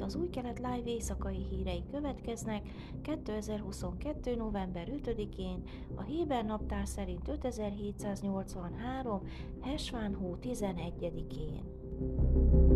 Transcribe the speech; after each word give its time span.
az 0.00 0.14
új 0.14 0.30
kelet 0.30 0.58
live 0.58 0.90
éjszakai 0.90 1.46
hírei 1.50 1.82
következnek 1.90 2.68
2022. 3.02 4.34
november 4.34 4.88
5-én, 5.04 5.62
a 5.94 6.02
Héber 6.02 6.44
naptár 6.44 6.86
szerint 6.86 7.28
5783. 7.28 9.20
Hesván 9.60 10.14
hó 10.14 10.36
11-én. 10.42 12.75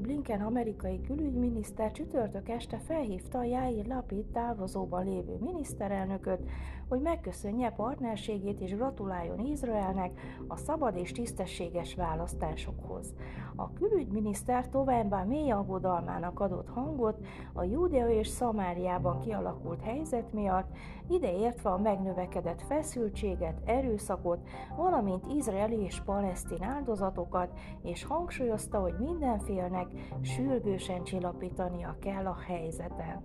Blinken 0.00 0.40
amerikai 0.40 1.00
külügyminiszter 1.00 1.92
csütörtök 1.92 2.48
este 2.48 2.78
felhívta 2.78 3.44
Jair 3.44 3.86
Lapid 3.86 4.24
távozóban 4.24 5.04
lévő 5.04 5.36
miniszterelnököt, 5.40 6.40
hogy 6.88 7.00
megköszönje 7.00 7.70
partnerségét 7.70 8.60
és 8.60 8.74
gratuláljon 8.74 9.38
Izraelnek 9.38 10.20
a 10.48 10.56
szabad 10.56 10.96
és 10.96 11.12
tisztességes 11.12 11.94
választásokhoz. 11.94 13.14
A 13.56 13.72
külügyminiszter 13.72 14.68
továbbá 14.68 15.22
mély 15.22 15.50
aggodalmának 15.50 16.40
adott 16.40 16.68
hangot 16.68 17.24
a 17.52 17.62
Judea 17.62 18.08
és 18.10 18.28
Szamáriában 18.28 19.20
kialakult 19.20 19.82
helyzet 19.82 20.32
miatt, 20.32 20.68
ideértve 21.08 21.70
a 21.70 21.78
megnövekedett 21.78 22.62
feszültséget, 22.62 23.60
erőszakot, 23.64 24.38
valamint 24.76 25.24
izraeli 25.36 25.80
és 25.80 26.00
palesztin 26.00 26.62
áldozatokat, 26.62 27.48
és 27.82 28.04
hangsúlyozta, 28.04 28.80
hogy 28.80 28.94
mindenfélnek 28.98 29.87
sürgősen 30.22 31.04
csillapítania 31.04 31.96
kell 32.00 32.26
a 32.26 32.38
helyzeten. 32.46 33.22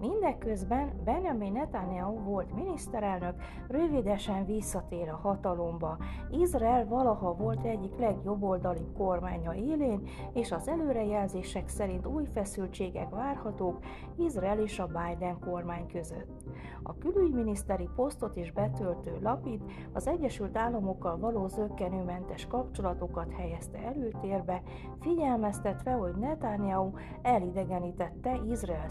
Mindeközben 0.00 0.90
Benjamin 1.04 1.52
Netanyahu 1.52 2.22
volt 2.22 2.54
miniszterelnök, 2.54 3.34
rövidesen 3.68 4.44
visszatér 4.46 5.08
a 5.08 5.16
hatalomba. 5.16 5.96
Izrael 6.30 6.86
valaha 6.86 7.34
volt 7.34 7.64
egyik 7.64 7.98
legjobboldali 7.98 8.86
kormánya 8.96 9.54
élén, 9.54 10.02
és 10.32 10.52
az 10.52 10.68
előrejelzések 10.68 11.68
szerint 11.68 12.06
új 12.06 12.24
feszültségek 12.32 13.10
várhatók 13.10 13.78
Izrael 14.16 14.58
és 14.58 14.78
a 14.78 14.86
Biden 14.86 15.38
kormány 15.38 15.86
között. 15.86 16.42
A 16.82 16.98
külügyminiszteri 16.98 17.88
posztot 17.96 18.36
is 18.36 18.52
betöltő 18.52 19.18
Lapid 19.22 19.60
az 19.92 20.06
Egyesült 20.06 20.56
Államokkal 20.56 21.18
való 21.18 21.46
zöggenőmentes 21.46 22.46
kapcsolatokat 22.46 23.32
helyezte 23.32 23.78
előtérbe, 23.78 24.62
figyelmeztetve, 25.00 25.92
hogy 25.92 26.14
Netanyahu 26.14 26.90
elidegenítette 27.22 28.40
Izrael 28.48 28.88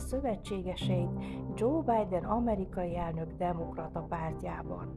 szövetségeseit, 1.00 1.58
Joe 1.60 1.82
Biden 1.82 2.24
amerikai 2.24 2.98
elnök 2.98 3.38
demokrata 3.38 4.00
pártjában. 4.00 4.96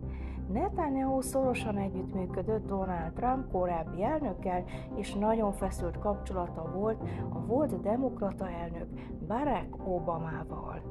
Netanyahu 0.53 1.21
szorosan 1.21 1.77
együttműködött 1.77 2.67
Donald 2.67 3.13
Trump 3.13 3.51
korábbi 3.51 4.03
elnökkel, 4.03 4.65
és 4.97 5.15
nagyon 5.15 5.53
feszült 5.53 5.99
kapcsolata 5.99 6.71
volt 6.75 7.03
a 7.33 7.41
volt 7.47 7.81
demokrata 7.81 8.49
elnök 8.49 8.89
Barack 9.27 9.87
Obamával. 9.87 10.83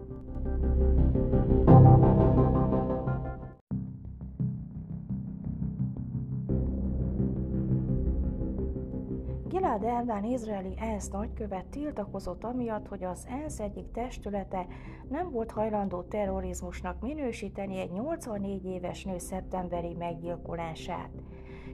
Gilad 9.52 9.84
Erdán 9.84 10.24
izraeli 10.24 10.74
ENSZ 10.78 11.10
nagykövet 11.10 11.66
tiltakozott 11.66 12.44
amiatt, 12.44 12.88
hogy 12.88 13.04
az 13.04 13.28
ENSZ 13.30 13.60
egyik 13.60 13.92
testülete 13.92 14.68
nem 15.10 15.32
volt 15.32 15.52
hajlandó 15.52 16.02
terrorizmusnak 16.02 17.02
minősíteni 17.02 17.80
egy 17.80 17.92
84 17.92 18.66
éves 18.66 19.04
nő 19.04 19.18
szeptemberi 19.18 19.94
meggyilkolását. 19.94 21.10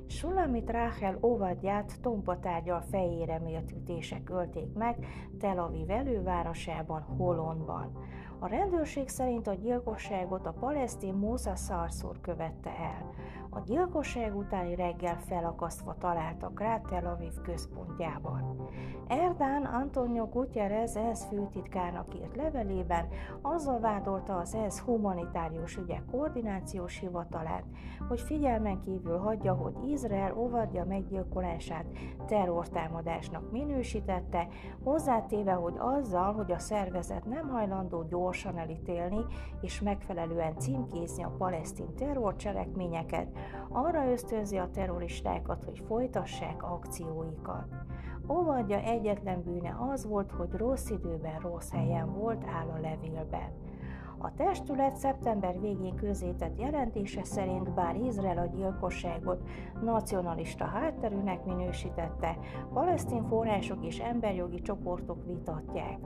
Sulamit 0.08 0.70
Ráhel 0.70 1.18
óvadját 1.22 2.02
tompatárgyal 2.02 2.82
fejére 2.82 3.40
mért 3.40 3.72
ütések 3.72 4.30
ölték 4.30 4.74
meg 4.74 5.06
Tel 5.40 5.60
Aviv 5.60 5.90
elővárosában, 5.90 7.02
Holonban. 7.02 7.92
A 8.40 8.48
rendőrség 8.48 9.10
szerint 9.10 9.48
a 9.48 9.54
gyilkosságot 9.54 10.46
a 10.46 10.56
palesztin 10.60 11.14
Mósa 11.14 11.56
Szarszor 11.56 12.22
követte 12.22 12.70
el. 12.70 13.10
A 13.50 13.60
gyilkosság 13.60 14.36
utáni 14.38 14.76
reggel 14.76 15.18
felakasztva 15.20 15.96
találtak 16.00 16.60
rá 16.60 16.82
Tel 16.82 17.06
Aviv 17.06 17.34
központjában. 17.44 18.70
Erdán 19.08 19.64
Antonio 19.64 20.26
Gutierrez 20.26 20.96
ENSZ 20.96 21.26
főtitkárnak 21.26 22.16
írt 22.16 22.36
levelében 22.36 23.08
azzal 23.42 23.80
vádolta 23.80 24.38
az 24.38 24.56
ENSZ 24.56 24.80
humanitárius 24.80 25.78
ügyek 25.78 26.06
koordinációs 26.12 27.00
hivatalát, 27.00 27.64
hogy 28.08 28.22
figyelmen 28.22 28.80
kívül 28.80 29.18
hagyja, 29.18 29.54
hogy 29.54 29.90
Izrael 29.90 30.38
óvadja 30.38 30.86
meggyilkolását 30.86 31.86
terrortámadásnak 32.26 33.52
minősítette, 33.52 34.48
hozzátéve, 34.84 35.54
hogy 35.54 35.76
azzal, 35.78 36.34
hogy 36.34 36.52
a 36.52 36.60
szervezet 36.60 37.26
nem 37.26 37.50
hajlandó 37.50 38.04
gyorsan 38.28 38.58
elítélni 38.58 39.26
és 39.62 39.82
megfelelően 39.82 40.58
címkézni 40.58 41.24
a 41.24 41.36
palesztin 41.38 41.96
terrorcselekményeket, 41.96 43.28
arra 43.70 44.12
ösztönzi 44.12 44.58
a 44.58 44.70
terroristákat, 44.74 45.64
hogy 45.64 45.84
folytassák 45.88 46.64
akcióikat. 46.64 47.66
Óvadja 48.30 48.80
egyetlen 48.80 49.44
bűne 49.44 49.78
az 49.92 50.06
volt, 50.06 50.32
hogy 50.32 50.52
rossz 50.52 50.90
időben, 50.90 51.40
rossz 51.40 51.72
helyen 51.72 52.14
volt, 52.14 52.44
áll 52.46 52.68
a 52.68 52.80
levélben. 52.80 53.52
A 54.20 54.34
testület 54.34 54.96
szeptember 54.96 55.60
végén 55.60 55.96
közétett 55.96 56.60
jelentése 56.60 57.24
szerint 57.24 57.74
bár 57.74 57.96
Izrael 57.96 58.38
a 58.38 58.46
gyilkosságot 58.46 59.50
nacionalista 59.82 60.66
hátterűnek 60.66 61.46
minősítette, 61.46 62.38
palesztin 62.74 63.24
források 63.24 63.86
és 63.86 64.00
emberjogi 64.00 64.62
csoportok 64.62 65.26
vitatják. 65.26 65.98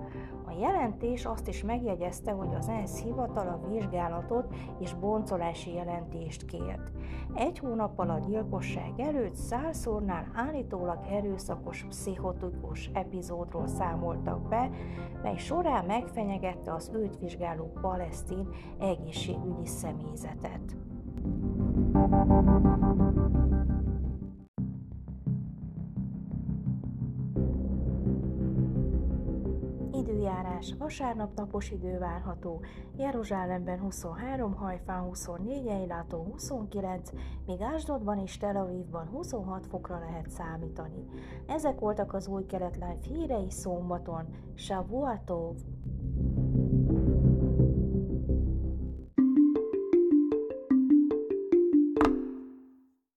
A 0.46 0.52
jelentés 0.60 1.26
azt 1.26 1.48
is 1.48 1.64
megjegyezte, 1.64 2.32
hogy 2.32 2.56
az 2.56 2.70
ENSZ 2.70 3.02
hivatala 3.02 3.60
vizsgálatot 3.68 4.56
és 4.80 4.94
boncolási 4.94 5.74
jelentést 5.74 6.46
kért. 6.46 6.92
Egy 7.36 7.60
hónappal 7.60 8.10
a 8.10 8.20
gyilkosság 8.20 9.00
előtt 9.00 9.36
százszornál 9.36 10.28
állítólag 10.34 11.00
erőszakos 11.12 11.86
pszichotikus 11.90 12.90
epizódról 12.94 13.68
számoltak 13.68 14.48
be, 14.48 14.70
mely 15.24 15.38
során 15.38 15.86
megfenyegette 15.86 16.74
az 16.74 16.92
őt 16.94 17.20
vizsgáló 17.20 17.72
palesztin 17.82 18.01
egészségügyi 18.80 19.66
személyzetet. 19.66 20.76
Időjárás 29.94 30.76
vasárnap 30.78 31.36
napos 31.36 31.72
idő 31.72 31.98
várható, 31.98 32.62
Jeruzsálemben 32.98 33.80
23, 33.80 34.54
Hajfán 34.54 35.02
24, 35.02 35.68
Ejlátó 35.68 36.24
29, 36.32 37.10
míg 37.46 37.62
Ásdodban 37.62 38.20
és 38.20 38.38
Tel 38.38 38.56
Avivban 38.56 39.08
26 39.08 39.68
fokra 39.68 40.00
lehet 40.00 40.30
számítani. 40.30 41.06
Ezek 41.48 41.80
voltak 41.80 42.14
az 42.14 42.28
új 42.28 42.46
kelet 42.46 43.06
hírei 43.06 43.50
szombaton. 43.50 44.26
Shavuatov! 44.56 45.56